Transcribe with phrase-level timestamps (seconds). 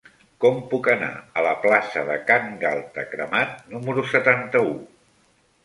[0.43, 1.09] Com puc anar
[1.41, 4.77] a la plaça de Can Galta Cremat número setanta-u?